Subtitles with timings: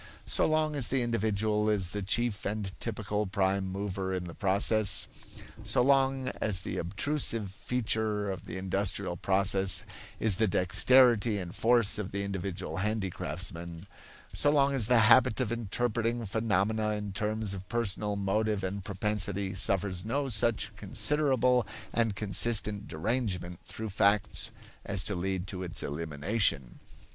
[0.25, 5.07] So long as the individual is the chief and typical prime mover in the process;
[5.63, 9.83] so long as the obtrusive feature of the industrial process
[10.19, 13.85] is the dexterity and force of the individual handicraftsman;
[14.33, 20.03] so long the habit of interpreting phenomena in terms of personal motive and propensity suffers
[20.03, 24.49] no such considerable and consistent derangement through facts
[24.83, 26.79] as to lead to its elimination.